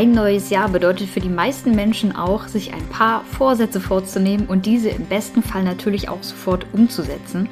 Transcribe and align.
Ein 0.00 0.12
neues 0.12 0.48
Jahr 0.48 0.70
bedeutet 0.70 1.10
für 1.10 1.20
die 1.20 1.28
meisten 1.28 1.72
Menschen 1.72 2.16
auch, 2.16 2.48
sich 2.48 2.72
ein 2.72 2.86
paar 2.88 3.22
Vorsätze 3.22 3.82
vorzunehmen 3.82 4.46
und 4.46 4.64
diese 4.64 4.88
im 4.88 5.04
besten 5.04 5.42
Fall 5.42 5.62
natürlich 5.62 6.08
auch 6.08 6.22
sofort 6.22 6.64
umzusetzen. 6.72 7.50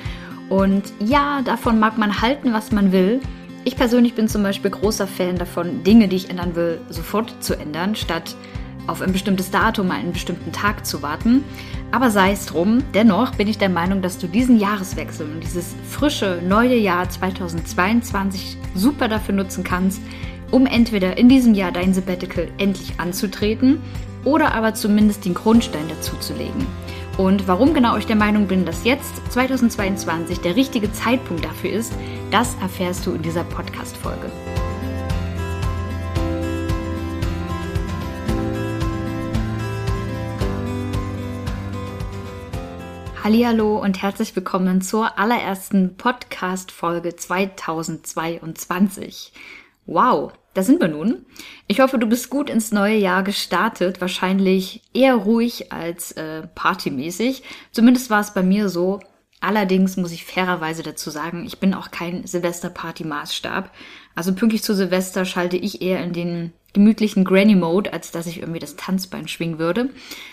Und 0.48 0.84
ja, 0.98 1.42
davon 1.45 1.79
mag 1.79 1.98
man 1.98 2.22
halten, 2.22 2.54
was 2.54 2.72
man 2.72 2.90
will. 2.90 3.21
Ich 3.64 3.76
persönlich 3.76 4.14
bin 4.14 4.29
zum 4.29 4.42
Beispiel 4.42 4.71
großer 4.71 5.06
Fan 5.06 5.37
davon, 5.37 5.84
Dinge, 5.84 6.08
die 6.08 6.16
ich 6.16 6.30
ändern 6.30 6.56
will, 6.56 6.80
sofort 6.88 7.34
zu 7.44 7.54
ändern, 7.54 7.94
statt 7.94 8.34
auf 8.87 9.03
ein 9.03 9.12
bestimmtes 9.12 9.51
Datum, 9.51 9.90
einen 9.90 10.15
bestimmten 10.15 10.51
Tag 10.51 10.87
zu 10.87 11.03
warten. 11.03 11.44
Aber 11.90 12.10
sei 12.10 12.33
es 12.33 12.46
drum, 12.46 12.83
dennoch 12.94 13.35
bin 13.35 13.49
ich 13.49 13.58
der 13.58 13.69
Meinung, 13.69 14.01
dass 14.01 14.17
du 14.17 14.26
diesen 14.26 14.58
Jahreswechsel 14.58 15.26
und 15.26 15.42
dieses 15.42 15.76
frische 15.87 16.41
neue 16.42 16.78
Jahr 16.78 17.10
2022 17.10 18.56
super 18.74 19.06
dafür 19.06 19.34
nutzen 19.34 19.65
kannst, 19.65 20.01
um 20.51 20.66
entweder 20.66 21.16
in 21.19 21.28
diesem 21.28 21.55
Jahr 21.55 21.70
dein 21.73 21.92
Sabbatical 21.95 22.48
endlich 22.59 22.98
anzutreten 22.98 23.80
oder 24.25 24.55
aber 24.55 24.74
zumindest 24.74 25.24
den 25.24 25.34
Grundstein 25.34 25.88
dazu 25.88 26.16
zu 26.16 26.34
legen. 26.34 26.66
Und 27.16 27.47
warum 27.48 27.74
genau 27.74 27.97
ich 27.97 28.07
der 28.07 28.16
Meinung 28.16 28.47
bin, 28.47 28.65
dass 28.65 28.84
jetzt 28.84 29.33
2022 29.33 30.38
der 30.41 30.55
richtige 30.57 30.93
Zeitpunkt 30.93 31.45
dafür 31.45 31.71
ist, 31.71 31.93
das 32.30 32.55
erfährst 32.61 33.07
du 33.07 33.12
in 33.12 33.23
dieser 33.23 33.45
Podcast-Folge. 33.45 34.30
Hallo 43.24 43.79
und 43.79 44.01
herzlich 44.01 44.37
willkommen 44.37 44.80
zur 44.80 45.19
allerersten 45.19 45.96
Podcast-Folge 45.99 47.15
2022. 47.15 49.33
Wow, 49.88 50.34
da 50.52 50.62
sind 50.62 50.83
wir 50.83 50.88
nun. 50.88 51.24
Ich 51.66 51.80
hoffe, 51.80 51.98
du 51.98 52.06
bist 52.06 52.29
gut 52.29 52.51
ins 52.51 52.73
neue 52.73 52.98
Jahr 52.98 53.23
gestartet. 53.23 54.02
Wahrscheinlich 54.02 54.82
eher 54.93 55.15
ruhig 55.15 55.73
als 55.73 56.13
äh, 56.13 56.46
partymäßig. 56.54 57.43
Zumindest 57.73 58.10
war 58.10 58.21
es 58.21 58.35
bei 58.35 58.43
mir 58.43 58.68
so. 58.68 59.01
Allerdings 59.40 59.96
muss 59.96 60.13
ich 60.13 60.26
fairerweise 60.26 60.82
dazu 60.82 61.09
sagen, 61.09 61.46
ich 61.46 61.59
bin 61.59 61.73
auch 61.73 61.90
kein 61.90 62.26
Silvester-Party-Maßstab. 62.26 63.71
Also 64.14 64.34
pünktlich 64.34 64.62
zu 64.62 64.74
Silvester 64.74 65.24
schalte 65.24 65.56
ich 65.56 65.80
eher 65.80 66.04
in 66.04 66.12
den 66.12 66.52
gemütlichen 66.74 67.24
Granny-Mode, 67.24 67.91
als 67.91 68.10
dass 68.10 68.26
ich 68.26 68.41
irgendwie 68.41 68.60
das 68.60 68.76
Tanzbein 68.76 69.26
schwingen 69.26 69.58
würde. 69.58 69.88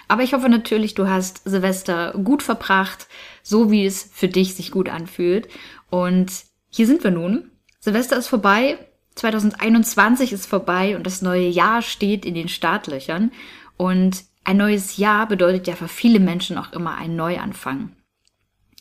Aber 0.10 0.24
ich 0.24 0.34
hoffe 0.34 0.50
natürlich, 0.50 0.96
du 0.96 1.08
hast 1.08 1.44
Silvester 1.46 2.12
gut 2.12 2.44
verbracht, 2.44 3.08
so 3.42 3.72
wie 3.72 3.86
es 3.86 4.04
für 4.12 4.28
dich 4.28 4.56
sich 4.56 4.72
gut 4.72 4.90
anfühlt. 4.90 5.48
Und 5.90 6.34
hier 6.70 6.88
sind 6.88 7.06
wir 7.06 7.12
nun. 7.12 7.52
Silvester 7.80 8.18
ist 8.18 8.28
vorbei. 8.28 8.80
2021 9.16 10.34
ist 10.34 10.46
vorbei 10.46 10.96
und 10.96 11.06
das 11.06 11.22
neue 11.22 11.48
Jahr 11.48 11.82
steht 11.82 12.26
in 12.26 12.36
den 12.36 12.50
Startlöchern. 12.50 13.32
Und 13.78 14.24
ein 14.44 14.58
neues 14.58 14.98
Jahr 14.98 15.28
bedeutet 15.28 15.68
ja 15.68 15.76
für 15.76 15.88
viele 15.88 16.20
Menschen 16.20 16.58
auch 16.58 16.74
immer 16.74 16.96
ein 16.96 17.16
Neuanfang. 17.16 17.92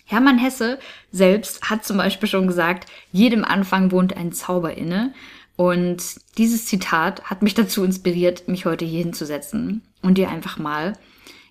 Hermann 0.04 0.38
Hesse 0.38 0.78
selbst 1.10 1.70
hat 1.70 1.84
zum 1.84 1.96
Beispiel 1.96 2.28
schon 2.28 2.46
gesagt, 2.46 2.90
jedem 3.10 3.44
Anfang 3.44 3.90
wohnt 3.90 4.16
ein 4.16 4.32
Zauber 4.32 4.76
inne. 4.76 5.14
Und 5.56 6.02
dieses 6.36 6.66
Zitat 6.66 7.24
hat 7.24 7.42
mich 7.42 7.54
dazu 7.54 7.84
inspiriert, 7.84 8.48
mich 8.48 8.66
heute 8.66 8.84
hier 8.84 9.02
hinzusetzen 9.02 9.82
und 10.02 10.18
dir 10.18 10.28
einfach 10.28 10.58
mal 10.58 10.94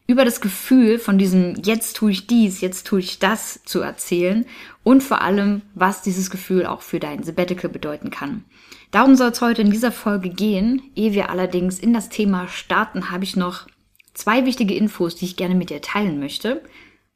über 0.06 0.26
das 0.26 0.42
Gefühl 0.42 1.00
von 1.00 1.18
diesem 1.18 1.56
jetzt 1.64 1.96
tue 1.96 2.12
ich 2.12 2.28
dies, 2.28 2.62
jetzt 2.62 2.86
tue 2.88 3.00
ich 3.00 3.20
das 3.20 3.62
zu 3.64 3.82
erzählen 3.82 4.46
und 4.84 5.02
vor 5.02 5.22
allem, 5.22 5.62
was 5.76 6.02
dieses 6.02 6.30
Gefühl 6.30 6.66
auch 6.66 6.82
für 6.82 7.00
dein 7.00 7.24
Sabbatical 7.24 7.70
bedeuten 7.70 8.10
kann. 8.10 8.44
Darum 8.92 9.16
soll 9.16 9.30
es 9.30 9.42
heute 9.42 9.62
in 9.62 9.72
dieser 9.72 9.92
Folge 9.92 10.30
gehen. 10.30 10.82
Ehe 10.96 11.14
wir 11.14 11.30
allerdings 11.30 11.80
in 11.80 11.94
das 11.94 12.10
Thema 12.10 12.48
starten, 12.48 13.10
habe 13.10 13.24
ich 13.24 13.36
noch 13.36 13.68
zwei 14.14 14.46
wichtige 14.46 14.76
Infos, 14.76 15.16
die 15.16 15.26
ich 15.26 15.38
gerne 15.38 15.56
mit 15.56 15.70
dir 15.70 15.82
teilen 15.82 16.20
möchte. 16.20 16.62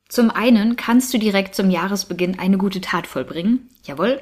Zum 0.08 0.32
einen 0.32 0.78
kannst 0.78 1.14
du 1.14 1.20
direkt 1.20 1.54
zum 1.54 1.70
Jahresbeginn 1.70 2.40
eine 2.40 2.58
gute 2.58 2.82
Tat 2.82 3.06
vollbringen. 3.06 3.70
Jawohl. 3.84 4.22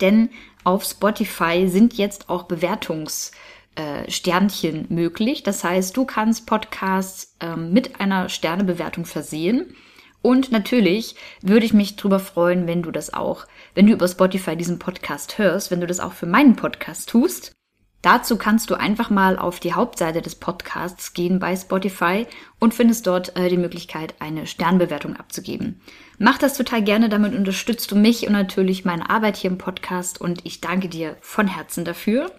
Denn 0.00 0.30
auf 0.62 0.84
Spotify 0.84 1.68
sind 1.68 1.94
jetzt 1.94 2.28
auch 2.28 2.48
Bewertungs- 2.48 3.32
äh, 3.76 4.10
Sternchen 4.10 4.86
möglich. 4.88 5.42
Das 5.42 5.64
heißt, 5.64 5.96
du 5.96 6.04
kannst 6.04 6.46
Podcasts 6.46 7.36
ähm, 7.40 7.72
mit 7.72 8.00
einer 8.00 8.28
Sternebewertung 8.28 9.04
versehen. 9.04 9.74
Und 10.22 10.52
natürlich 10.52 11.16
würde 11.42 11.66
ich 11.66 11.74
mich 11.74 11.96
darüber 11.96 12.18
freuen, 12.18 12.66
wenn 12.66 12.82
du 12.82 12.90
das 12.90 13.12
auch, 13.12 13.46
wenn 13.74 13.86
du 13.86 13.92
über 13.92 14.08
Spotify 14.08 14.56
diesen 14.56 14.78
Podcast 14.78 15.38
hörst, 15.38 15.70
wenn 15.70 15.80
du 15.80 15.86
das 15.86 16.00
auch 16.00 16.12
für 16.12 16.26
meinen 16.26 16.56
Podcast 16.56 17.10
tust. 17.10 17.52
Dazu 18.00 18.36
kannst 18.36 18.68
du 18.68 18.74
einfach 18.74 19.08
mal 19.08 19.38
auf 19.38 19.60
die 19.60 19.72
Hauptseite 19.72 20.20
des 20.20 20.34
Podcasts 20.34 21.14
gehen 21.14 21.38
bei 21.38 21.56
Spotify 21.56 22.26
und 22.60 22.74
findest 22.74 23.06
dort 23.06 23.34
äh, 23.34 23.48
die 23.48 23.56
Möglichkeit, 23.56 24.14
eine 24.18 24.46
Sternbewertung 24.46 25.16
abzugeben. 25.16 25.80
Mach 26.18 26.36
das 26.36 26.56
total 26.56 26.82
gerne, 26.82 27.08
damit 27.08 27.34
unterstützt 27.34 27.90
du 27.90 27.96
mich 27.96 28.26
und 28.26 28.34
natürlich 28.34 28.84
meine 28.84 29.08
Arbeit 29.08 29.36
hier 29.36 29.50
im 29.50 29.58
Podcast 29.58 30.20
und 30.20 30.44
ich 30.44 30.60
danke 30.60 30.88
dir 30.88 31.16
von 31.22 31.48
Herzen 31.48 31.86
dafür. 31.86 32.30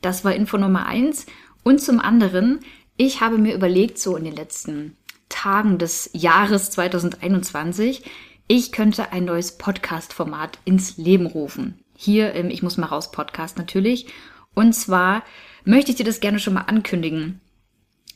Das 0.00 0.24
war 0.24 0.34
Info 0.34 0.58
Nummer 0.58 0.86
eins. 0.86 1.26
Und 1.62 1.80
zum 1.80 2.00
anderen, 2.00 2.60
ich 2.96 3.20
habe 3.20 3.38
mir 3.38 3.54
überlegt, 3.54 3.98
so 3.98 4.16
in 4.16 4.24
den 4.24 4.36
letzten 4.36 4.96
Tagen 5.28 5.78
des 5.78 6.10
Jahres 6.12 6.70
2021, 6.70 8.04
ich 8.48 8.70
könnte 8.70 9.12
ein 9.12 9.24
neues 9.24 9.58
Podcast-Format 9.58 10.58
ins 10.64 10.96
Leben 10.96 11.26
rufen. 11.26 11.80
Hier 11.96 12.32
im 12.34 12.50
Ich 12.50 12.62
muss 12.62 12.76
mal 12.76 12.86
raus 12.86 13.10
Podcast 13.10 13.58
natürlich. 13.58 14.06
Und 14.54 14.74
zwar 14.74 15.24
möchte 15.64 15.90
ich 15.90 15.96
dir 15.96 16.06
das 16.06 16.20
gerne 16.20 16.38
schon 16.38 16.54
mal 16.54 16.62
ankündigen. 16.62 17.40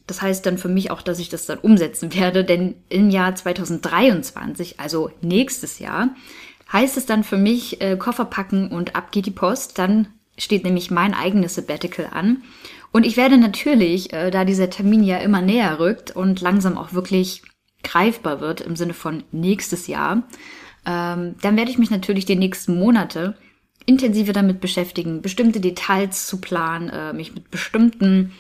Das 0.06 0.22
heißt 0.22 0.44
dann 0.46 0.58
für 0.58 0.68
mich 0.68 0.90
auch, 0.90 1.02
dass 1.02 1.18
ich 1.18 1.28
das 1.28 1.46
dann 1.46 1.58
umsetzen 1.58 2.14
werde, 2.14 2.44
denn 2.44 2.74
im 2.88 3.10
Jahr 3.10 3.34
2023, 3.34 4.80
also 4.80 5.10
nächstes 5.20 5.78
Jahr, 5.78 6.10
heißt 6.72 6.96
es 6.96 7.06
dann 7.06 7.24
für 7.24 7.36
mich 7.36 7.80
äh, 7.80 7.96
Koffer 7.96 8.24
packen 8.24 8.68
und 8.68 8.96
ab 8.96 9.12
geht 9.12 9.26
die 9.26 9.30
Post. 9.30 9.78
Dann 9.78 10.08
steht 10.42 10.64
nämlich 10.64 10.90
mein 10.90 11.14
eigenes 11.14 11.54
Sabbatical 11.54 12.08
an. 12.12 12.42
Und 12.92 13.06
ich 13.06 13.16
werde 13.16 13.38
natürlich, 13.38 14.12
äh, 14.12 14.30
da 14.30 14.44
dieser 14.44 14.70
Termin 14.70 15.04
ja 15.04 15.18
immer 15.18 15.40
näher 15.40 15.78
rückt 15.78 16.10
und 16.10 16.40
langsam 16.40 16.76
auch 16.76 16.92
wirklich 16.92 17.42
greifbar 17.82 18.40
wird 18.40 18.60
im 18.60 18.76
Sinne 18.76 18.94
von 18.94 19.22
nächstes 19.32 19.86
Jahr, 19.86 20.24
ähm, 20.86 21.36
dann 21.40 21.56
werde 21.56 21.70
ich 21.70 21.78
mich 21.78 21.90
natürlich 21.90 22.24
die 22.24 22.36
nächsten 22.36 22.78
Monate 22.78 23.36
intensiver 23.86 24.32
damit 24.32 24.60
beschäftigen, 24.60 25.22
bestimmte 25.22 25.60
Details 25.60 26.26
zu 26.26 26.40
planen, 26.40 26.88
äh, 26.90 27.12
mich 27.12 27.34
mit 27.34 27.50
bestimmten 27.50 28.32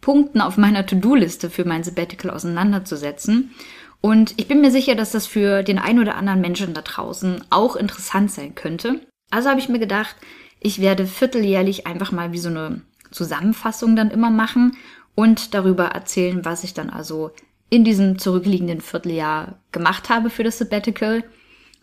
Punkten 0.00 0.40
auf 0.40 0.56
meiner 0.56 0.86
To-Do-Liste 0.86 1.50
für 1.50 1.64
mein 1.64 1.84
Sabbatical 1.84 2.30
auseinanderzusetzen. 2.30 3.52
Und 4.00 4.34
ich 4.36 4.46
bin 4.46 4.60
mir 4.60 4.70
sicher, 4.70 4.94
dass 4.94 5.10
das 5.12 5.26
für 5.26 5.62
den 5.62 5.78
ein 5.78 5.98
oder 5.98 6.14
anderen 6.14 6.40
Menschen 6.40 6.72
da 6.72 6.82
draußen 6.82 7.44
auch 7.50 7.74
interessant 7.74 8.30
sein 8.30 8.54
könnte. 8.54 9.00
Also 9.30 9.50
habe 9.50 9.60
ich 9.60 9.68
mir 9.68 9.80
gedacht, 9.80 10.16
ich 10.60 10.80
werde 10.80 11.06
vierteljährlich 11.06 11.86
einfach 11.86 12.12
mal 12.12 12.32
wie 12.32 12.38
so 12.38 12.48
eine 12.48 12.82
Zusammenfassung 13.10 13.96
dann 13.96 14.10
immer 14.10 14.30
machen 14.30 14.76
und 15.14 15.54
darüber 15.54 15.86
erzählen, 15.86 16.44
was 16.44 16.64
ich 16.64 16.74
dann 16.74 16.90
also 16.90 17.30
in 17.70 17.84
diesem 17.84 18.18
zurückliegenden 18.18 18.80
Vierteljahr 18.80 19.58
gemacht 19.72 20.08
habe 20.08 20.30
für 20.30 20.44
das 20.44 20.58
Sabbatical 20.58 21.24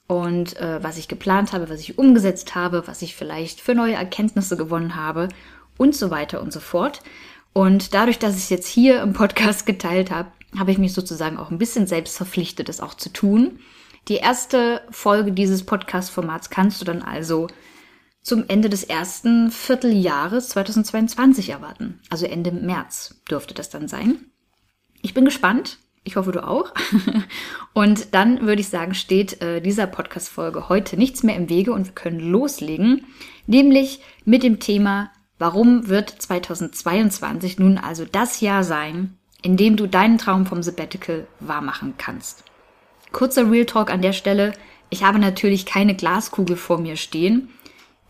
und 0.08 0.58
äh, 0.58 0.84
was 0.84 0.98
ich 0.98 1.08
geplant 1.08 1.54
habe, 1.54 1.70
was 1.70 1.80
ich 1.80 1.98
umgesetzt 1.98 2.56
habe, 2.56 2.88
was 2.88 3.02
ich 3.02 3.16
vielleicht 3.16 3.62
für 3.62 3.76
neue 3.76 3.94
Erkenntnisse 3.94 4.58
gewonnen 4.58 4.96
habe 4.96 5.30
und 5.78 5.96
so 5.96 6.12
weiter 6.12 6.42
und 6.42 6.54
so 6.54 6.60
fort. 6.60 7.02
Und 7.54 7.94
dadurch, 7.94 8.20
dass 8.20 8.36
ich 8.36 8.44
es 8.44 8.50
jetzt 8.50 8.68
hier 8.68 9.02
im 9.02 9.14
Podcast 9.14 9.66
geteilt 9.66 10.12
habe, 10.12 10.30
habe 10.58 10.72
ich 10.72 10.78
mich 10.78 10.94
sozusagen 10.94 11.38
auch 11.38 11.52
ein 11.52 11.58
bisschen 11.58 11.88
selbst 11.88 12.18
verpflichtet, 12.18 12.70
es 12.70 12.82
auch 12.82 12.94
zu 12.94 13.10
tun. 13.10 13.60
Die 14.08 14.18
erste 14.18 14.82
Folge 14.92 15.32
dieses 15.32 15.66
Podcast-Formats 15.66 16.50
kannst 16.50 16.80
du 16.80 16.86
dann 16.86 17.02
also 17.02 17.48
zum 18.26 18.44
Ende 18.48 18.70
des 18.70 18.84
ersten 18.84 19.52
Vierteljahres 19.52 20.50
2022 20.50 21.50
erwarten. 21.52 22.00
Also 22.10 22.26
Ende 22.26 22.52
März 22.52 23.22
dürfte 23.30 23.54
das 23.54 23.70
dann 23.70 23.88
sein. 23.88 24.18
Ich 25.04 25.14
bin 25.14 25.26
gespannt. 25.26 25.78
Ich 26.04 26.16
hoffe, 26.16 26.32
du 26.32 26.46
auch. 26.46 26.74
Und 27.74 28.16
dann 28.16 28.42
würde 28.42 28.62
ich 28.62 28.70
sagen, 28.70 28.96
steht 28.96 29.42
äh, 29.44 29.62
dieser 29.62 29.86
Podcast-Folge 29.86 30.70
heute 30.70 30.98
nichts 30.98 31.22
mehr 31.22 31.36
im 31.36 31.50
Wege 31.50 31.72
und 31.72 31.86
wir 31.86 31.94
können 31.94 32.20
loslegen. 32.20 33.06
Nämlich 33.46 34.02
mit 34.24 34.42
dem 34.42 34.60
Thema, 34.60 35.12
warum 35.38 35.88
wird 35.88 36.10
2022 36.10 37.60
nun 37.60 37.78
also 37.78 38.06
das 38.12 38.42
Jahr 38.42 38.64
sein, 38.64 39.18
in 39.44 39.56
dem 39.56 39.78
du 39.78 39.88
deinen 39.88 40.18
Traum 40.18 40.48
vom 40.48 40.64
Sabbatical 40.64 41.28
wahrmachen 41.40 41.94
kannst. 41.98 42.44
Kurzer 43.12 43.50
Real 43.52 43.66
Talk 43.66 43.92
an 43.92 44.02
der 44.02 44.14
Stelle. 44.14 44.54
Ich 44.90 45.04
habe 45.04 45.20
natürlich 45.20 45.68
keine 45.68 45.96
Glaskugel 45.96 46.56
vor 46.56 46.80
mir 46.80 46.96
stehen 46.96 47.50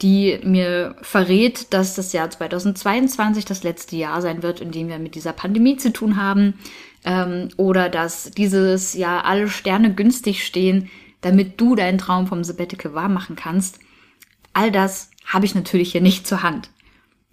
die 0.01 0.39
mir 0.43 0.95
verrät, 1.01 1.73
dass 1.73 1.95
das 1.95 2.11
Jahr 2.11 2.29
2022 2.29 3.45
das 3.45 3.63
letzte 3.63 3.95
Jahr 3.95 4.21
sein 4.21 4.43
wird, 4.43 4.59
in 4.59 4.71
dem 4.71 4.89
wir 4.89 4.99
mit 4.99 5.15
dieser 5.15 5.33
Pandemie 5.33 5.77
zu 5.77 5.93
tun 5.93 6.17
haben, 6.17 6.55
ähm, 7.05 7.49
oder 7.57 7.89
dass 7.89 8.31
dieses 8.31 8.93
Jahr 8.93 9.25
alle 9.25 9.47
Sterne 9.47 9.93
günstig 9.93 10.45
stehen, 10.45 10.89
damit 11.21 11.59
du 11.61 11.75
deinen 11.75 11.97
Traum 11.97 12.27
vom 12.27 12.43
Sabbatical 12.43 12.93
wahr 12.93 13.09
machen 13.09 13.35
kannst. 13.35 13.79
All 14.53 14.71
das 14.71 15.09
habe 15.25 15.45
ich 15.45 15.55
natürlich 15.55 15.91
hier 15.91 16.01
nicht 16.01 16.27
zur 16.27 16.43
Hand. 16.43 16.69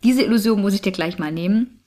Diese 0.04 0.22
Illusion 0.22 0.60
muss 0.60 0.74
ich 0.74 0.82
dir 0.82 0.92
gleich 0.92 1.18
mal 1.18 1.32
nehmen. 1.32 1.80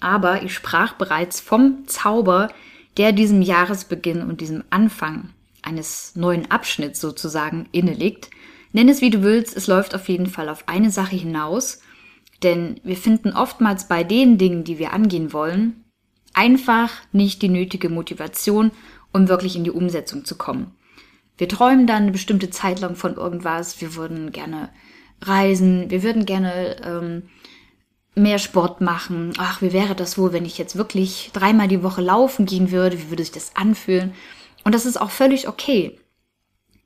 Aber 0.00 0.42
ich 0.42 0.54
sprach 0.54 0.94
bereits 0.94 1.40
vom 1.40 1.86
Zauber, 1.86 2.50
der 2.96 3.12
diesem 3.12 3.42
Jahresbeginn 3.42 4.22
und 4.22 4.40
diesem 4.40 4.64
Anfang 4.70 5.30
eines 5.62 6.14
neuen 6.14 6.50
Abschnitts 6.50 7.00
sozusagen 7.00 7.68
inneliegt. 7.72 8.30
Nenn 8.78 8.88
es 8.88 9.00
wie 9.00 9.10
du 9.10 9.24
willst, 9.24 9.56
es 9.56 9.66
läuft 9.66 9.92
auf 9.92 10.08
jeden 10.08 10.28
Fall 10.28 10.48
auf 10.48 10.68
eine 10.68 10.92
Sache 10.92 11.16
hinaus, 11.16 11.80
denn 12.44 12.78
wir 12.84 12.96
finden 12.96 13.32
oftmals 13.32 13.88
bei 13.88 14.04
den 14.04 14.38
Dingen, 14.38 14.62
die 14.62 14.78
wir 14.78 14.92
angehen 14.92 15.32
wollen, 15.32 15.82
einfach 16.32 16.92
nicht 17.10 17.42
die 17.42 17.48
nötige 17.48 17.88
Motivation, 17.88 18.70
um 19.12 19.26
wirklich 19.26 19.56
in 19.56 19.64
die 19.64 19.72
Umsetzung 19.72 20.24
zu 20.24 20.36
kommen. 20.36 20.76
Wir 21.36 21.48
träumen 21.48 21.88
dann 21.88 22.04
eine 22.04 22.12
bestimmte 22.12 22.50
Zeit 22.50 22.78
lang 22.78 22.94
von 22.94 23.16
irgendwas, 23.16 23.80
wir 23.80 23.96
würden 23.96 24.30
gerne 24.30 24.68
reisen, 25.22 25.90
wir 25.90 26.04
würden 26.04 26.24
gerne 26.24 26.76
ähm, 26.84 27.22
mehr 28.14 28.38
Sport 28.38 28.80
machen. 28.80 29.32
Ach, 29.38 29.60
wie 29.60 29.72
wäre 29.72 29.96
das 29.96 30.18
wohl, 30.18 30.32
wenn 30.32 30.46
ich 30.46 30.56
jetzt 30.56 30.76
wirklich 30.76 31.30
dreimal 31.32 31.66
die 31.66 31.82
Woche 31.82 32.00
laufen 32.00 32.46
gehen 32.46 32.70
würde? 32.70 32.96
Wie 32.96 33.10
würde 33.10 33.24
sich 33.24 33.32
das 33.32 33.56
anfühlen? 33.56 34.14
Und 34.62 34.72
das 34.72 34.86
ist 34.86 35.00
auch 35.00 35.10
völlig 35.10 35.48
okay. 35.48 35.98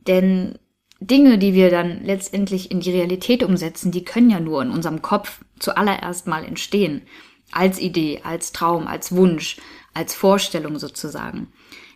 Denn 0.06 0.58
Dinge, 1.06 1.38
die 1.38 1.52
wir 1.54 1.70
dann 1.70 2.04
letztendlich 2.04 2.70
in 2.70 2.81
die 2.81 2.93
Realität 2.93 3.43
umsetzen, 3.43 3.90
die 3.90 4.04
können 4.04 4.31
ja 4.31 4.40
nur 4.40 4.62
in 4.62 4.70
unserem 4.70 5.02
Kopf 5.02 5.40
zuallererst 5.58 6.26
mal 6.26 6.44
entstehen. 6.44 7.02
Als 7.50 7.81
Idee, 7.81 8.20
als 8.25 8.52
Traum, 8.52 8.87
als 8.87 9.12
Wunsch, 9.12 9.58
als 9.94 10.14
Vorstellung 10.14 10.78
sozusagen. 10.78 11.49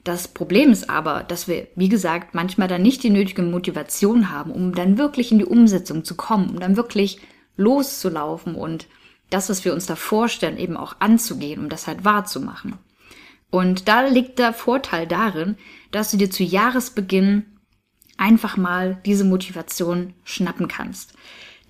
Das 0.05 0.29
Problem 0.29 0.71
ist 0.71 0.91
aber, 0.91 1.25
dass 1.25 1.49
wir, 1.49 1.69
wie 1.75 1.89
gesagt, 1.89 2.35
manchmal 2.35 2.69
dann 2.69 2.83
nicht 2.83 3.03
die 3.03 3.11
nötige 3.11 3.43
Motivation 3.43 4.31
haben, 4.31 4.51
um 4.51 4.75
dann 4.75 4.99
wirklich 4.99 5.33
in 5.33 5.39
die 5.39 5.45
Umsetzung 5.45 6.05
zu 6.05 6.15
kommen, 6.15 6.51
um 6.51 6.61
dann 6.61 6.77
wirklich 6.77 7.19
loszulaufen 7.57 8.55
und 8.55 8.87
das, 9.31 9.49
was 9.49 9.65
wir 9.65 9.73
uns 9.73 9.87
da 9.87 9.97
vorstellen, 9.97 10.59
eben 10.59 10.77
auch 10.77 10.97
anzugehen, 11.01 11.61
um 11.61 11.69
das 11.69 11.87
halt 11.87 12.05
wahrzumachen. 12.05 12.75
Und 13.51 13.89
da 13.89 14.07
liegt 14.07 14.39
der 14.39 14.53
Vorteil 14.53 15.07
darin, 15.07 15.57
dass 15.91 16.11
du 16.11 16.17
dir 16.17 16.31
zu 16.31 16.45
Jahresbeginn 16.45 17.47
einfach 18.17 18.57
mal 18.57 18.99
diese 19.05 19.25
Motivation 19.25 20.15
schnappen 20.25 20.69
kannst. 20.69 21.15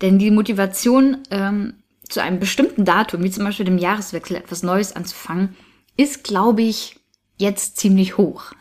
Denn 0.01 0.19
die 0.19 0.31
Motivation 0.31 1.17
ähm, 1.31 1.73
zu 2.07 2.21
einem 2.21 2.39
bestimmten 2.39 2.85
Datum, 2.85 3.23
wie 3.23 3.31
zum 3.31 3.43
Beispiel 3.43 3.65
dem 3.65 3.77
Jahreswechsel, 3.77 4.37
etwas 4.37 4.63
Neues 4.63 4.95
anzufangen, 4.95 5.55
ist, 5.97 6.23
glaube 6.23 6.61
ich, 6.61 6.99
jetzt 7.37 7.77
ziemlich 7.77 8.17
hoch. 8.17 8.53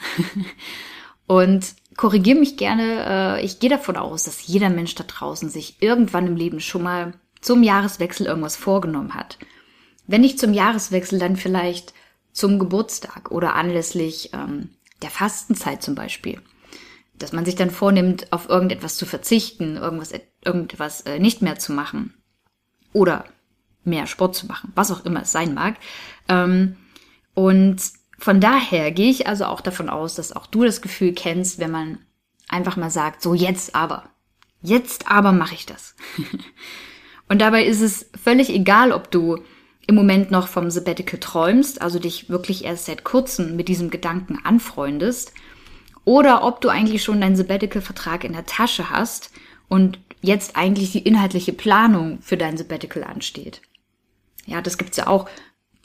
Und 1.27 1.75
korrigiere 1.97 2.39
mich 2.39 2.57
gerne, 2.57 3.39
äh, 3.39 3.45
ich 3.45 3.59
gehe 3.59 3.71
davon 3.71 3.97
aus, 3.97 4.25
dass 4.25 4.47
jeder 4.47 4.71
Mensch 4.71 4.95
da 4.95 5.05
draußen 5.05 5.51
sich 5.51 5.77
irgendwann 5.81 6.27
im 6.27 6.37
Leben 6.37 6.61
schon 6.61 6.83
mal 6.83 7.15
zum 7.41 7.63
Jahreswechsel 7.63 8.27
irgendwas 8.27 8.57
vorgenommen 8.57 9.15
hat. 9.15 9.39
Wenn 10.07 10.21
nicht 10.21 10.39
zum 10.39 10.53
Jahreswechsel, 10.53 11.19
dann 11.19 11.37
vielleicht 11.37 11.95
zum 12.33 12.59
Geburtstag 12.59 13.31
oder 13.31 13.55
anlässlich 13.55 14.31
ähm, 14.33 14.71
der 15.03 15.11
Fastenzeit 15.11 15.83
zum 15.83 15.95
Beispiel. 15.95 16.41
Dass 17.19 17.33
man 17.33 17.45
sich 17.45 17.55
dann 17.55 17.71
vornimmt, 17.71 18.33
auf 18.33 18.49
irgendetwas 18.49 18.97
zu 18.97 19.07
verzichten, 19.07 19.77
irgendwas, 19.77 20.13
irgendwas 20.45 21.03
äh, 21.03 21.19
nicht 21.19 21.43
mehr 21.43 21.59
zu 21.59 21.73
machen. 21.73 22.15
Oder 22.93 23.25
mehr 23.85 24.07
Sport 24.07 24.35
zu 24.35 24.47
machen, 24.47 24.73
was 24.75 24.91
auch 24.91 25.05
immer 25.05 25.23
es 25.23 25.33
sein 25.33 25.55
mag. 25.55 25.77
Ähm, 26.29 26.77
und 27.35 27.81
von 28.19 28.41
daher 28.41 28.91
gehe 28.93 29.11
ich 29.11 29.27
also 29.27 29.47
auch 29.47 29.61
davon 29.61 29.89
aus, 29.89 30.15
dass 30.15 30.33
auch 30.33 30.47
du 30.47 30.65
das 30.65 30.83
Gefühl 30.83 31.13
kennst, 31.13 31.59
wenn 31.59 31.71
man 31.71 31.99
einfach 32.49 32.77
mal 32.77 32.91
sagt, 32.91 33.23
so 33.23 33.35
jetzt 33.35 33.75
aber. 33.75 34.11
Jetzt 34.63 35.11
aber 35.11 35.33
mache 35.33 35.55
ich 35.55 35.67
das. 35.67 35.95
und 37.29 37.41
dabei 37.41 37.65
ist 37.65 37.83
es 37.83 38.11
völlig 38.21 38.51
egal, 38.51 38.93
ob 38.93 39.11
du 39.11 39.39
im 39.87 39.95
Moment 39.95 40.31
noch 40.31 40.49
vom 40.49 40.71
Sabbatical 40.71 41.21
träumst, 41.21 41.81
also 41.81 41.99
dich 41.99 42.29
wirklich 42.29 42.65
erst 42.65 42.87
seit 42.87 43.05
kurzem 43.05 43.55
mit 43.55 43.69
diesem 43.69 43.91
Gedanken 43.91 44.39
anfreundest, 44.43 45.33
oder 46.07 46.45
ob 46.45 46.63
du 46.63 46.71
eigentlich 46.71 47.03
schon 47.03 47.21
deinen 47.21 47.37
Sabbatical-Vertrag 47.37 48.25
in 48.25 48.33
der 48.33 48.47
Tasche 48.47 48.89
hast 48.91 49.33
und 49.69 49.99
jetzt 50.23 50.57
eigentlich 50.57 50.93
die 50.93 51.01
inhaltliche 51.01 51.53
Planung 51.53 52.21
für 52.23 52.37
dein 52.37 52.57
Sabbatical 52.57 53.05
ansteht. 53.05 53.61
Ja, 54.47 54.63
das 54.63 54.79
gibt's 54.79 54.97
ja 54.97 55.09
auch. 55.09 55.29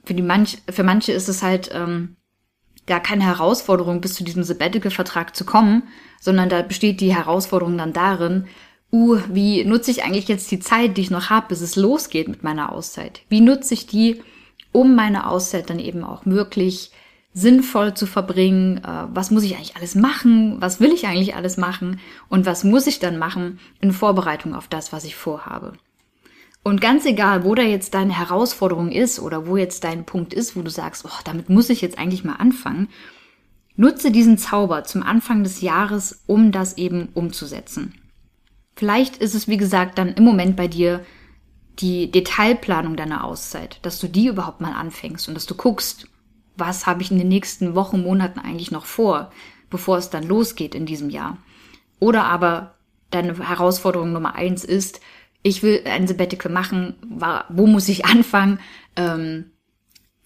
Für, 0.06 0.13
die 0.13 0.21
manch, 0.21 0.59
für 0.69 0.83
manche 0.83 1.12
ist 1.12 1.27
es 1.27 1.41
halt 1.44 1.71
ähm, 1.73 2.15
gar 2.85 3.00
keine 3.00 3.25
Herausforderung, 3.25 4.00
bis 4.00 4.13
zu 4.13 4.23
diesem 4.23 4.44
Sabbatical-Vertrag 4.44 5.35
zu 5.35 5.44
kommen, 5.44 5.83
sondern 6.19 6.50
da 6.50 6.62
besteht 6.62 7.01
die 7.01 7.15
Herausforderung 7.15 7.77
dann 7.77 7.91
darin, 7.91 8.45
uh, 8.91 9.19
wie 9.29 9.63
nutze 9.63 9.89
ich 9.89 10.03
eigentlich 10.03 10.27
jetzt 10.27 10.51
die 10.51 10.59
Zeit, 10.59 10.97
die 10.97 11.01
ich 11.01 11.12
noch 11.12 11.31
habe, 11.31 11.47
bis 11.50 11.62
es 11.62 11.75
losgeht 11.75 12.27
mit 12.27 12.44
meiner 12.44 12.71
Auszeit? 12.71 13.21
Wie 13.27 13.41
nutze 13.41 13.74
ich 13.74 13.88
die, 13.88 14.21
um 14.71 14.95
meine 14.95 15.27
Auszeit 15.27 15.69
dann 15.71 15.79
eben 15.79 16.03
auch 16.03 16.25
wirklich 16.25 16.91
sinnvoll 17.33 17.93
zu 17.93 18.05
verbringen? 18.05 18.77
Äh, 18.77 19.07
was 19.13 19.31
muss 19.31 19.43
ich 19.43 19.55
eigentlich 19.55 19.75
alles 19.75 19.95
machen? 19.95 20.59
Was 20.59 20.79
will 20.79 20.91
ich 20.91 21.07
eigentlich 21.07 21.35
alles 21.35 21.57
machen? 21.57 21.99
Und 22.29 22.45
was 22.45 22.63
muss 22.63 22.87
ich 22.87 22.99
dann 22.99 23.17
machen 23.17 23.59
in 23.79 23.91
Vorbereitung 23.91 24.53
auf 24.53 24.67
das, 24.67 24.91
was 24.91 25.03
ich 25.03 25.15
vorhabe? 25.15 25.73
Und 26.63 26.79
ganz 26.79 27.05
egal, 27.05 27.43
wo 27.43 27.55
da 27.55 27.63
jetzt 27.63 27.95
deine 27.95 28.17
Herausforderung 28.17 28.91
ist 28.91 29.19
oder 29.19 29.47
wo 29.47 29.57
jetzt 29.57 29.83
dein 29.83 30.05
Punkt 30.05 30.33
ist, 30.33 30.55
wo 30.55 30.61
du 30.61 30.69
sagst, 30.69 31.05
oh, 31.05 31.21
damit 31.23 31.49
muss 31.49 31.69
ich 31.69 31.81
jetzt 31.81 31.97
eigentlich 31.97 32.23
mal 32.23 32.35
anfangen, 32.35 32.89
nutze 33.75 34.11
diesen 34.11 34.37
Zauber 34.37 34.83
zum 34.83 35.01
Anfang 35.01 35.43
des 35.43 35.61
Jahres, 35.61 36.23
um 36.27 36.51
das 36.51 36.77
eben 36.77 37.09
umzusetzen. 37.15 37.95
Vielleicht 38.75 39.17
ist 39.17 39.33
es, 39.33 39.47
wie 39.47 39.57
gesagt, 39.57 39.97
dann 39.97 40.09
im 40.09 40.23
Moment 40.23 40.55
bei 40.55 40.67
dir 40.67 41.03
die 41.79 42.11
Detailplanung 42.11 42.95
deiner 42.95 43.23
Auszeit, 43.23 43.79
dass 43.81 43.99
du 43.99 44.07
die 44.07 44.27
überhaupt 44.27 44.61
mal 44.61 44.73
anfängst 44.73 45.27
und 45.27 45.33
dass 45.33 45.47
du 45.47 45.55
guckst, 45.55 46.07
was 46.56 46.86
habe 46.86 47.01
ich 47.01 47.12
in 47.12 47.18
den 47.18 47.27
nächsten 47.27 47.75
Wochen, 47.75 48.01
Monaten 48.01 48.39
eigentlich 48.39 48.71
noch 48.71 48.86
vor, 48.86 49.31
bevor 49.69 49.98
es 49.98 50.09
dann 50.09 50.27
losgeht 50.27 50.75
in 50.75 50.86
diesem 50.86 51.09
Jahr. 51.09 51.38
Oder 52.00 52.25
aber 52.25 52.75
deine 53.09 53.38
Herausforderung 53.48 54.12
Nummer 54.12 54.36
eins 54.36 54.63
ist, 54.63 55.01
ich 55.44 55.63
will 55.63 55.81
ein 55.86 56.07
Sabbatical 56.07 56.51
machen, 56.51 56.95
wo 57.50 57.68
muss 57.68 57.89
ich 57.89 58.06
anfangen, 58.06 58.59
ähm, 58.95 59.51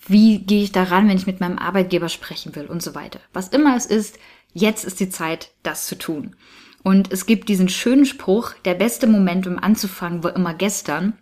wie 0.08 0.40
gehe 0.40 0.64
ich 0.64 0.72
daran, 0.72 1.08
wenn 1.10 1.18
ich 1.18 1.26
mit 1.26 1.40
meinem 1.40 1.58
Arbeitgeber 1.58 2.10
sprechen 2.10 2.56
will 2.56 2.68
und 2.68 2.84
so 2.84 2.94
weiter. 2.94 3.20
Was 3.34 3.48
immer 3.48 3.76
es 3.76 3.88
ist, 3.88 4.20
jetzt 4.54 4.86
ist 4.86 5.00
die 5.00 5.10
Zeit, 5.10 5.52
das 5.64 5.88
zu 5.88 5.98
tun. 5.98 6.36
Und 6.84 7.12
es 7.12 7.26
gibt 7.26 7.50
diesen 7.50 7.70
schönen 7.70 8.06
Spruch, 8.06 8.54
der 8.66 8.76
beste 8.76 9.08
Moment, 9.08 9.48
um 9.48 9.58
anzufangen, 9.58 10.24
war 10.24 10.36
immer 10.36 10.54
gestern. 10.54 11.14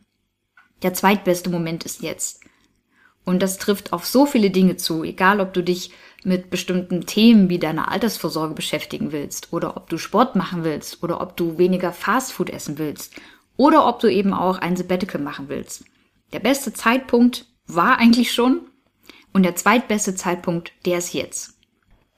Der 0.82 0.94
zweitbeste 0.94 1.50
Moment 1.50 1.86
ist 1.86 2.02
jetzt. 2.02 2.43
Und 3.26 3.42
das 3.42 3.58
trifft 3.58 3.94
auf 3.94 4.06
so 4.06 4.26
viele 4.26 4.50
Dinge 4.50 4.78
zu, 4.78 5.04
egal 5.04 5.40
ob 5.40 5.54
du 5.54 5.64
dich 5.64 5.92
mit 6.24 6.50
bestimmten 6.50 7.06
Themen 7.06 7.50
wie 7.50 7.60
deiner 7.60 7.92
Altersvorsorge 7.92 8.54
beschäftigen 8.54 9.12
willst 9.12 9.52
oder 9.52 9.78
ob 9.78 9.90
du 9.90 9.98
Sport 9.98 10.36
machen 10.36 10.64
willst 10.64 11.04
oder 11.04 11.22
ob 11.22 11.36
du 11.38 11.58
weniger 11.58 11.92
Fastfood 11.92 12.50
essen 12.50 12.78
willst 12.78 13.16
oder 13.58 13.88
ob 13.88 14.00
du 14.00 14.08
eben 14.08 14.34
auch 14.34 14.58
ein 14.58 14.76
Sabbatical 14.76 15.22
machen 15.22 15.50
willst. 15.50 15.86
Der 16.32 16.40
beste 16.40 16.74
Zeitpunkt 16.74 17.46
war 17.68 17.98
eigentlich 17.98 18.32
schon 18.32 18.62
und 19.34 19.44
der 19.44 19.56
zweitbeste 19.56 20.16
Zeitpunkt, 20.16 20.72
der 20.86 20.98
ist 21.00 21.14
jetzt. 21.14 21.58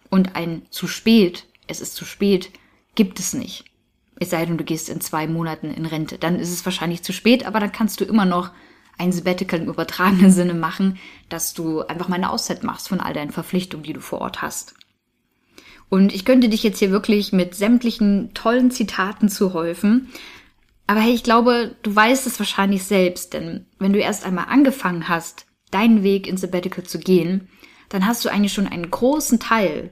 Und 0.10 0.36
ein 0.36 0.64
zu 0.70 0.88
spät, 0.88 1.46
es 1.68 1.82
ist 1.82 1.96
zu 1.96 2.06
spät, 2.06 2.52
gibt 2.94 3.20
es 3.20 3.34
nicht. 3.34 3.66
Es 4.20 4.30
sei 4.30 4.46
denn, 4.46 4.58
du 4.58 4.64
gehst 4.64 4.90
in 4.90 5.02
zwei 5.02 5.28
Monaten 5.28 5.72
in 5.72 5.86
Rente. 5.86 6.18
Dann 6.18 6.40
ist 6.40 6.52
es 6.52 6.64
wahrscheinlich 6.64 7.04
zu 7.04 7.12
spät, 7.12 7.46
aber 7.46 7.60
dann 7.60 7.72
kannst 7.72 8.00
du 8.00 8.06
immer 8.06 8.26
noch 8.26 8.52
ein 8.98 9.12
Sabbatical 9.12 9.62
im 9.62 9.70
übertragenen 9.70 10.32
Sinne 10.32 10.54
machen, 10.54 10.98
dass 11.30 11.54
du 11.54 11.82
einfach 11.82 12.08
mal 12.08 12.16
eine 12.16 12.30
Auszeit 12.30 12.64
machst 12.64 12.90
von 12.90 13.00
all 13.00 13.14
deinen 13.14 13.32
Verpflichtungen, 13.32 13.84
die 13.84 13.94
du 13.94 14.02
vor 14.02 14.22
Ort 14.22 14.42
hast. 14.42 14.76
Und 15.90 16.14
ich 16.14 16.26
könnte 16.26 16.50
dich 16.50 16.64
jetzt 16.64 16.80
hier 16.80 16.92
wirklich 16.92 17.32
mit 17.32 17.56
sämtlichen 17.56 18.34
tollen 18.34 18.72
Zitaten 18.72 19.30
zuhäufen, 19.30 20.10
aber 20.88 21.00
hey, 21.00 21.14
ich 21.14 21.24
glaube, 21.24 21.76
du 21.82 21.96
weißt 21.96 22.28
es 22.28 22.40
wahrscheinlich 22.40 22.84
selbst, 22.84 23.34
denn 23.34 23.66
wenn 23.80 23.94
du 23.94 24.00
erst 24.00 24.26
einmal 24.26 24.46
angefangen 24.50 25.10
hast, 25.10 25.46
deinen 25.72 26.04
Weg 26.04 26.28
ins 26.28 26.42
Sabbatical 26.42 26.84
zu 26.84 27.00
gehen, 27.00 27.50
dann 27.90 28.06
hast 28.06 28.24
du 28.24 28.30
eigentlich 28.30 28.54
schon 28.54 28.68
einen 28.68 28.90
großen 28.90 29.40
Teil, 29.40 29.92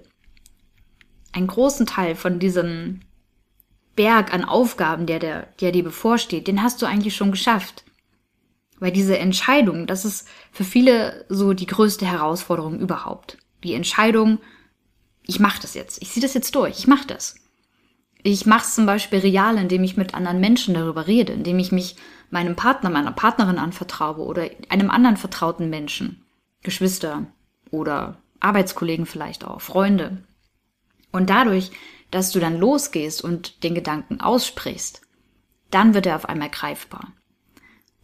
einen 1.32 1.48
großen 1.48 1.86
Teil 1.86 2.16
von 2.16 2.40
diesem 2.40 3.02
Berg 3.96 4.34
an 4.34 4.44
Aufgaben, 4.44 5.06
der, 5.06 5.20
der, 5.20 5.48
der 5.62 5.72
dir 5.72 5.84
bevorsteht, 5.84 6.48
den 6.48 6.64
hast 6.64 6.82
du 6.82 6.86
eigentlich 6.86 7.16
schon 7.16 7.32
geschafft. 7.32 7.84
Weil 8.80 8.92
diese 8.92 9.18
Entscheidung, 9.18 9.88
das 9.88 10.06
ist 10.06 10.28
für 10.52 10.64
viele 10.64 11.26
so 11.30 11.54
die 11.54 11.66
größte 11.66 12.06
Herausforderung 12.06 12.80
überhaupt. 12.80 13.38
Die 13.64 13.74
Entscheidung, 13.74 14.40
ich 15.26 15.40
mache 15.40 15.62
das 15.62 15.74
jetzt, 15.74 16.02
ich 16.02 16.12
ziehe 16.12 16.22
das 16.22 16.34
jetzt 16.34 16.54
durch, 16.56 16.80
ich 16.80 16.88
mache 16.88 17.08
das. 17.08 17.36
Ich 18.24 18.46
mache 18.46 18.64
es 18.64 18.76
zum 18.76 18.86
Beispiel 18.86 19.20
real, 19.20 19.58
indem 19.58 19.84
ich 19.84 19.98
mit 19.98 20.14
anderen 20.14 20.40
Menschen 20.40 20.74
darüber 20.74 21.08
rede, 21.08 21.34
indem 21.34 21.60
ich 21.60 21.72
mich 21.72 21.98
meinem 22.30 22.56
Partner, 22.56 22.90
meiner 22.90 23.12
Partnerin 23.12 23.58
anvertraue 23.58 24.26
oder 24.26 24.50
einem 24.70 24.90
anderen 24.90 25.18
vertrauten 25.18 25.70
Menschen, 25.70 26.26
Geschwister 26.62 27.28
oder 27.70 28.18
Arbeitskollegen 28.40 29.06
vielleicht 29.06 29.46
auch, 29.46 29.62
Freunde. 29.62 30.24
Und 31.12 31.30
dadurch, 31.30 31.72
dass 32.12 32.32
du 32.32 32.40
dann 32.40 32.58
losgehst 32.58 33.24
und 33.24 33.64
den 33.64 33.76
Gedanken 33.76 34.22
aussprichst, 34.22 35.02
dann 35.70 35.94
wird 35.94 36.06
er 36.06 36.16
auf 36.16 36.30
einmal 36.30 36.50
greifbar. 36.50 37.12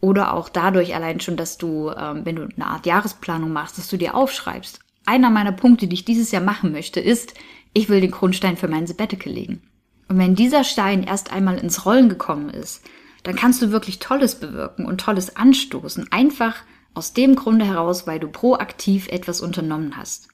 Oder 0.00 0.34
auch 0.34 0.48
dadurch 0.48 0.94
allein 0.94 1.20
schon, 1.20 1.36
dass 1.36 1.58
du, 1.58 1.90
ähm, 1.90 2.24
wenn 2.24 2.36
du 2.36 2.48
eine 2.54 2.66
Art 2.66 2.86
Jahresplanung 2.86 3.52
machst, 3.52 3.78
dass 3.78 3.88
du 3.88 3.96
dir 3.96 4.14
aufschreibst. 4.14 4.80
Einer 5.04 5.30
meiner 5.30 5.52
Punkte, 5.52 5.86
die 5.86 5.94
ich 5.94 6.04
dieses 6.04 6.30
Jahr 6.30 6.42
machen 6.42 6.72
möchte, 6.72 7.00
ist, 7.00 7.34
ich 7.72 7.88
will 7.88 8.00
den 8.00 8.10
Grundstein 8.10 8.56
für 8.56 8.68
mein 8.68 8.86
Sabbatical 8.86 9.32
legen. 9.32 9.62
Und 10.08 10.18
wenn 10.18 10.34
dieser 10.34 10.64
Stein 10.64 11.04
erst 11.04 11.32
einmal 11.32 11.58
ins 11.58 11.86
Rollen 11.86 12.08
gekommen 12.08 12.50
ist, 12.50 12.82
dann 13.22 13.36
kannst 13.36 13.60
du 13.62 13.70
wirklich 13.70 13.98
Tolles 13.98 14.40
bewirken 14.40 14.86
und 14.86 15.00
Tolles 15.00 15.36
anstoßen. 15.36 16.10
Einfach 16.10 16.56
aus 16.94 17.12
dem 17.12 17.36
Grunde 17.36 17.64
heraus, 17.64 18.06
weil 18.06 18.18
du 18.18 18.28
proaktiv 18.28 19.08
etwas 19.08 19.40
unternommen 19.40 19.96
hast. 19.96 20.28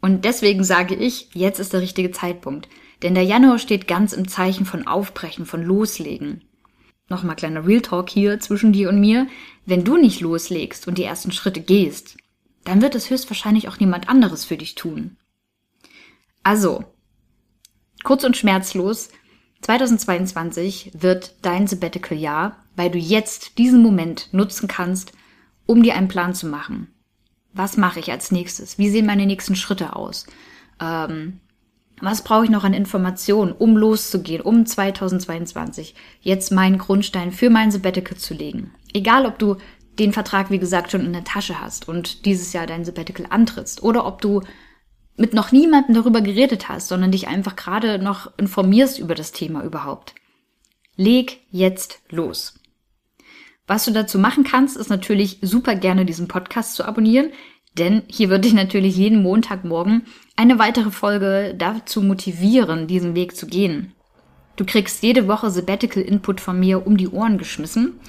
Und 0.00 0.24
deswegen 0.24 0.64
sage 0.64 0.94
ich, 0.94 1.28
jetzt 1.34 1.58
ist 1.58 1.72
der 1.72 1.80
richtige 1.80 2.10
Zeitpunkt. 2.10 2.68
Denn 3.02 3.14
der 3.14 3.24
Januar 3.24 3.58
steht 3.58 3.88
ganz 3.88 4.12
im 4.12 4.28
Zeichen 4.28 4.64
von 4.64 4.86
Aufbrechen, 4.86 5.46
von 5.46 5.62
Loslegen. 5.62 6.44
Nochmal 7.08 7.36
kleiner 7.36 7.66
Real 7.66 7.82
Talk 7.82 8.10
hier 8.10 8.40
zwischen 8.40 8.72
dir 8.72 8.88
und 8.88 9.00
mir. 9.00 9.28
Wenn 9.64 9.84
du 9.84 9.96
nicht 9.96 10.20
loslegst 10.20 10.88
und 10.88 10.98
die 10.98 11.04
ersten 11.04 11.32
Schritte 11.32 11.60
gehst, 11.60 12.16
dann 12.64 12.82
wird 12.82 12.94
es 12.94 13.10
höchstwahrscheinlich 13.10 13.68
auch 13.68 13.78
niemand 13.78 14.08
anderes 14.08 14.44
für 14.44 14.56
dich 14.56 14.74
tun. 14.74 15.16
Also, 16.42 16.84
kurz 18.02 18.24
und 18.24 18.36
schmerzlos, 18.36 19.10
2022 19.62 20.92
wird 20.94 21.34
dein 21.42 21.66
Sabbatical-Jahr, 21.66 22.56
weil 22.74 22.90
du 22.90 22.98
jetzt 22.98 23.58
diesen 23.58 23.82
Moment 23.82 24.28
nutzen 24.32 24.68
kannst, 24.68 25.12
um 25.64 25.82
dir 25.82 25.94
einen 25.94 26.08
Plan 26.08 26.34
zu 26.34 26.46
machen. 26.46 26.92
Was 27.52 27.76
mache 27.76 28.00
ich 28.00 28.10
als 28.10 28.30
nächstes? 28.30 28.78
Wie 28.78 28.90
sehen 28.90 29.06
meine 29.06 29.26
nächsten 29.26 29.56
Schritte 29.56 29.96
aus? 29.96 30.26
Ähm, 30.80 31.40
was 32.00 32.22
brauche 32.22 32.44
ich 32.44 32.50
noch 32.50 32.64
an 32.64 32.74
Informationen, 32.74 33.52
um 33.52 33.76
loszugehen, 33.76 34.42
um 34.42 34.66
2022 34.66 35.94
jetzt 36.20 36.52
meinen 36.52 36.78
Grundstein 36.78 37.32
für 37.32 37.48
mein 37.48 37.70
Sabbatical 37.70 38.18
zu 38.18 38.34
legen? 38.34 38.72
Egal, 38.92 39.24
ob 39.26 39.38
du 39.38 39.56
den 39.98 40.12
Vertrag, 40.12 40.50
wie 40.50 40.58
gesagt, 40.58 40.90
schon 40.90 41.06
in 41.06 41.12
der 41.12 41.24
Tasche 41.24 41.60
hast 41.60 41.88
und 41.88 42.26
dieses 42.26 42.52
Jahr 42.52 42.66
dein 42.66 42.84
Sabbatical 42.84 43.26
antrittst 43.30 43.82
oder 43.82 44.04
ob 44.04 44.20
du 44.20 44.42
mit 45.16 45.32
noch 45.32 45.52
niemandem 45.52 45.94
darüber 45.94 46.20
geredet 46.20 46.68
hast, 46.68 46.88
sondern 46.88 47.12
dich 47.12 47.28
einfach 47.28 47.56
gerade 47.56 47.98
noch 47.98 48.30
informierst 48.36 48.98
über 48.98 49.14
das 49.14 49.32
Thema 49.32 49.62
überhaupt. 49.64 50.14
Leg 50.96 51.40
jetzt 51.50 52.00
los. 52.10 52.60
Was 53.66 53.84
du 53.84 53.90
dazu 53.90 54.18
machen 54.18 54.44
kannst, 54.44 54.76
ist 54.76 54.90
natürlich 54.90 55.38
super 55.40 55.74
gerne 55.74 56.04
diesen 56.04 56.28
Podcast 56.28 56.74
zu 56.74 56.84
abonnieren, 56.84 57.32
denn 57.78 58.02
hier 58.08 58.30
würde 58.30 58.48
ich 58.48 58.54
natürlich 58.54 58.96
jeden 58.96 59.22
Montagmorgen 59.22 60.02
eine 60.36 60.58
weitere 60.58 60.90
Folge 60.90 61.54
dazu 61.56 62.02
motivieren, 62.02 62.86
diesen 62.86 63.14
Weg 63.14 63.36
zu 63.36 63.46
gehen. 63.46 63.92
Du 64.56 64.64
kriegst 64.64 65.02
jede 65.02 65.28
Woche 65.28 65.50
Sabbatical 65.50 66.02
Input 66.02 66.40
von 66.40 66.58
mir 66.58 66.86
um 66.86 66.96
die 66.96 67.08
Ohren 67.08 67.38
geschmissen 67.38 68.00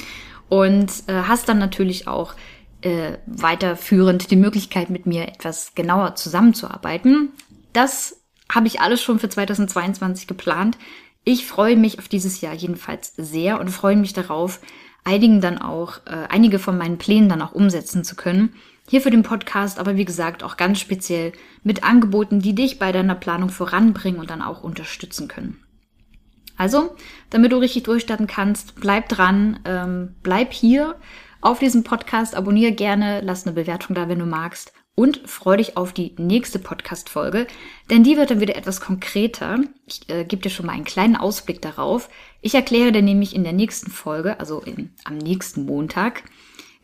und 0.50 0.92
äh, 1.08 1.14
hast 1.28 1.50
dann 1.50 1.60
natürlich 1.60 2.08
auch 2.08 2.34
äh, 2.82 3.18
weiterführend 3.26 4.32
die 4.32 4.38
Möglichkeit, 4.38 4.90
mit 4.90 5.06
mir 5.06 5.28
etwas 5.28 5.74
genauer 5.76 6.16
zusammenzuarbeiten. 6.16 7.30
Das 7.74 8.22
habe 8.50 8.68
ich 8.68 8.80
alles 8.80 9.02
schon 9.02 9.20
für 9.20 9.30
2022 9.30 10.28
geplant. 10.28 10.78
Ich 11.26 11.46
freue 11.46 11.76
mich 11.76 12.00
auf 12.00 12.08
dieses 12.08 12.40
Jahr 12.40 12.54
jedenfalls 12.54 13.14
sehr 13.18 13.60
und 13.60 13.70
freue 13.70 13.98
mich 13.98 14.14
darauf, 14.14 14.62
einigen 15.04 15.42
dann 15.42 15.58
auch, 15.58 15.98
äh, 16.06 16.28
einige 16.30 16.60
von 16.60 16.78
meinen 16.78 16.98
Plänen 16.98 17.28
dann 17.28 17.42
auch 17.42 17.52
umsetzen 17.52 18.04
zu 18.06 18.16
können. 18.16 18.54
Hier 18.89 19.01
für 19.01 19.12
den 19.12 19.24
Podcast, 19.24 19.79
aber 19.79 19.98
wie 19.98 20.06
gesagt 20.06 20.44
auch 20.44 20.56
ganz 20.56 20.79
speziell 20.79 21.34
mit 21.62 21.84
Angeboten, 21.84 22.39
die 22.39 22.56
dich 22.56 22.79
bei 22.79 22.94
deiner 22.94 23.15
Planung 23.15 23.50
voranbringen 23.50 24.20
und 24.20 24.29
dann 24.29 24.41
auch 24.41 24.63
unterstützen 24.63 25.27
können. 25.27 25.62
Also, 26.56 26.96
damit 27.29 27.51
du 27.51 27.58
richtig 27.58 27.84
durchstarten 27.84 28.27
kannst, 28.27 28.75
bleib 28.75 29.10
dran, 29.10 29.60
ähm, 29.65 30.15
bleib 30.24 30.53
hier 30.53 30.96
auf 31.41 31.60
diesem 31.60 31.84
Podcast, 31.84 32.34
abonniere 32.34 32.72
gerne, 32.72 33.22
lass 33.22 33.46
eine 33.46 33.53
Bewertung 33.53 33.94
da, 33.94 34.08
wenn 34.08 34.20
du 34.20 34.25
magst 34.25 34.72
und 34.96 35.22
freu 35.29 35.58
dich 35.58 35.77
auf 35.77 35.94
die 35.94 36.15
nächste 36.17 36.58
Podcast-Folge, 36.58 37.46
denn 37.91 38.03
die 38.03 38.17
wird 38.17 38.32
dann 38.32 38.39
wieder 38.39 38.56
etwas 38.56 38.82
konkreter. 38.82 39.60
Ich 39.86 40.10
äh, 40.10 40.24
gebe 40.24 40.41
dir 40.41 40.50
schon 40.50 40.65
mal 40.65 40.72
einen 40.72 40.86
kleinen 40.86 41.15
Ausblick 41.15 41.62
darauf. 41.62 42.10
Ich 42.41 42.56
erkläre 42.56 42.91
dir 42.91 43.03
nämlich 43.03 43.36
in 43.36 43.44
der 43.44 43.53
nächsten 43.53 43.91
Folge, 43.91 44.39
also 44.39 44.62
in, 44.62 44.94
am 45.03 45.17
nächsten 45.17 45.65
Montag, 45.65 46.24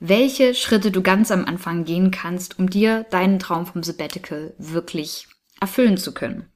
welche 0.05 0.53
Schritte 0.53 0.91
du 0.91 1.01
ganz 1.01 1.31
am 1.31 1.45
Anfang 1.45 1.85
gehen 1.85 2.11
kannst, 2.11 2.59
um 2.59 2.69
dir 2.69 3.05
deinen 3.05 3.39
Traum 3.39 3.65
vom 3.65 3.83
Sabbatical 3.83 4.53
wirklich 4.57 5.27
erfüllen 5.61 5.95
zu 5.95 6.13
können. 6.13 6.49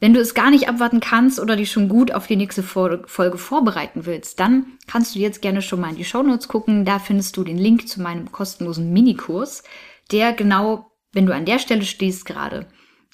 Wenn 0.00 0.14
du 0.14 0.20
es 0.20 0.32
gar 0.32 0.50
nicht 0.50 0.70
abwarten 0.70 1.00
kannst 1.00 1.38
oder 1.38 1.54
dich 1.54 1.70
schon 1.70 1.90
gut 1.90 2.14
auf 2.14 2.26
die 2.26 2.36
nächste 2.36 2.62
Folge 2.62 3.36
vorbereiten 3.36 4.06
willst, 4.06 4.40
dann 4.40 4.78
kannst 4.86 5.14
du 5.14 5.18
jetzt 5.18 5.42
gerne 5.42 5.60
schon 5.60 5.80
mal 5.80 5.90
in 5.90 5.96
die 5.96 6.06
Show 6.06 6.22
Notes 6.22 6.48
gucken. 6.48 6.86
Da 6.86 6.98
findest 6.98 7.36
du 7.36 7.44
den 7.44 7.58
Link 7.58 7.88
zu 7.88 8.00
meinem 8.00 8.32
kostenlosen 8.32 8.90
Minikurs, 8.90 9.62
der 10.10 10.32
genau, 10.32 10.92
wenn 11.12 11.26
du 11.26 11.34
an 11.34 11.44
der 11.44 11.58
Stelle 11.58 11.84
stehst 11.84 12.24
gerade 12.24 12.68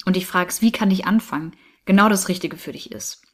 und 0.05 0.15
dich 0.15 0.25
fragst, 0.25 0.61
wie 0.61 0.71
kann 0.71 0.89
ich 0.89 1.05
anfangen, 1.05 1.51
genau 1.83 2.07
das 2.07 2.29
Richtige 2.29 2.55
für 2.55 2.71
dich 2.71 2.93
ist. 2.93 3.28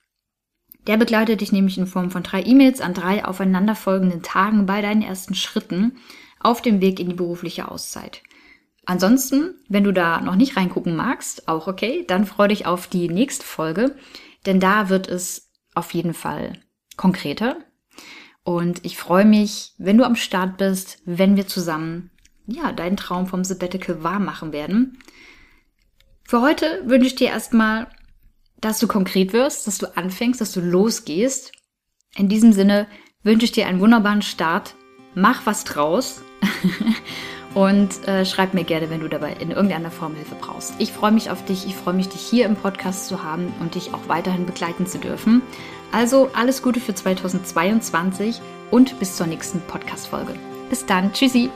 Der 0.87 0.97
begleitet 0.97 1.41
dich 1.41 1.51
nämlich 1.51 1.77
in 1.77 1.87
Form 1.87 2.11
von 2.11 2.23
drei 2.23 2.43
E-Mails 2.43 2.81
an 2.81 2.93
drei 2.93 3.25
aufeinanderfolgenden 3.25 4.21
Tagen 4.21 4.65
bei 4.65 4.81
deinen 4.81 5.01
ersten 5.01 5.33
Schritten 5.33 5.97
auf 6.39 6.61
dem 6.61 6.81
Weg 6.81 6.99
in 6.99 7.09
die 7.09 7.15
berufliche 7.15 7.69
Auszeit. 7.69 8.21
Ansonsten, 8.85 9.55
wenn 9.67 9.83
du 9.83 9.91
da 9.91 10.21
noch 10.21 10.35
nicht 10.35 10.57
reingucken 10.57 10.95
magst, 10.95 11.47
auch 11.47 11.67
okay, 11.67 12.05
dann 12.07 12.25
freu 12.25 12.47
dich 12.47 12.67
auf 12.67 12.87
die 12.87 13.09
nächste 13.09 13.43
Folge, 13.43 13.95
denn 14.45 14.59
da 14.59 14.89
wird 14.89 15.07
es 15.07 15.49
auf 15.73 15.93
jeden 15.93 16.13
Fall 16.13 16.59
konkreter. 16.95 17.57
Und 18.43 18.85
ich 18.85 18.97
freue 18.97 19.25
mich, 19.25 19.73
wenn 19.79 19.97
du 19.97 20.03
am 20.03 20.15
Start 20.15 20.57
bist, 20.57 20.99
wenn 21.05 21.35
wir 21.35 21.47
zusammen, 21.47 22.11
ja, 22.45 22.71
deinen 22.71 22.95
Traum 22.95 23.25
vom 23.25 23.43
Sabbatical 23.43 24.03
wahr 24.03 24.19
machen 24.19 24.53
werden. 24.53 24.99
Für 26.23 26.41
heute 26.41 26.83
wünsche 26.85 27.07
ich 27.07 27.15
dir 27.15 27.29
erstmal, 27.29 27.87
dass 28.61 28.79
du 28.79 28.87
konkret 28.87 29.33
wirst, 29.33 29.67
dass 29.67 29.77
du 29.77 29.95
anfängst, 29.95 30.41
dass 30.41 30.51
du 30.51 30.61
losgehst. 30.61 31.51
In 32.15 32.29
diesem 32.29 32.53
Sinne 32.53 32.87
wünsche 33.23 33.45
ich 33.45 33.51
dir 33.51 33.67
einen 33.67 33.79
wunderbaren 33.79 34.21
Start. 34.21 34.75
Mach 35.13 35.45
was 35.45 35.63
draus. 35.63 36.21
Und 37.53 38.05
äh, 38.05 38.25
schreib 38.25 38.53
mir 38.53 38.65
gerne, 38.65 38.89
wenn 38.89 38.99
du 38.99 39.07
dabei 39.07 39.33
in 39.39 39.51
irgendeiner 39.51 39.89
Form 39.89 40.13
Hilfe 40.13 40.35
brauchst. 40.39 40.73
Ich 40.77 40.91
freue 40.91 41.13
mich 41.13 41.29
auf 41.29 41.45
dich. 41.45 41.65
Ich 41.65 41.73
freue 41.73 41.93
mich, 41.93 42.09
dich 42.09 42.19
hier 42.19 42.45
im 42.45 42.57
Podcast 42.57 43.07
zu 43.07 43.23
haben 43.23 43.53
und 43.61 43.75
dich 43.75 43.93
auch 43.93 44.09
weiterhin 44.09 44.45
begleiten 44.45 44.85
zu 44.85 44.97
dürfen. 44.97 45.41
Also 45.93 46.29
alles 46.33 46.61
Gute 46.61 46.81
für 46.81 46.93
2022 46.93 48.41
und 48.71 48.99
bis 48.99 49.15
zur 49.15 49.27
nächsten 49.27 49.61
Podcast-Folge. 49.61 50.33
Bis 50.69 50.85
dann. 50.85 51.13
Tschüssi. 51.13 51.49